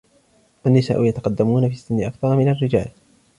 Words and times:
النساء 0.67 1.03
يتقدمون 1.05 1.69
في 1.69 1.75
السن 1.75 2.03
أكثر 2.03 2.35
من 2.35 2.47
الرجال. 2.49 2.87